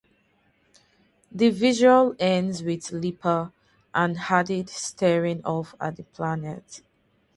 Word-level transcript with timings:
The 1.31 1.51
visual 1.51 2.15
ends 2.17 2.63
with 2.63 2.91
Lipa 2.91 3.53
and 3.93 4.17
Hadid 4.17 4.67
starring 4.67 5.45
off 5.45 5.75
at 5.79 5.97
the 5.97 6.03
planet. 6.05 6.81